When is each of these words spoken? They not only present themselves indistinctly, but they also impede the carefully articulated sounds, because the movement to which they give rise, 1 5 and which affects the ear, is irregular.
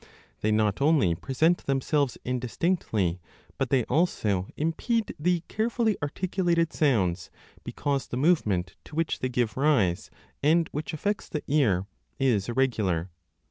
They 0.39 0.51
not 0.51 0.81
only 0.81 1.13
present 1.13 1.59
themselves 1.67 2.17
indistinctly, 2.25 3.21
but 3.59 3.69
they 3.69 3.83
also 3.83 4.47
impede 4.57 5.13
the 5.19 5.41
carefully 5.47 5.95
articulated 6.01 6.73
sounds, 6.73 7.29
because 7.63 8.07
the 8.07 8.17
movement 8.17 8.75
to 8.85 8.95
which 8.95 9.19
they 9.19 9.29
give 9.29 9.55
rise, 9.57 10.09
1 10.11 10.13
5 10.41 10.49
and 10.57 10.67
which 10.71 10.91
affects 10.95 11.29
the 11.29 11.43
ear, 11.47 11.85
is 12.17 12.49
irregular. 12.49 13.11